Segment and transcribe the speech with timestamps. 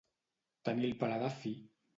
[0.69, 1.57] Tenir el paladar fi.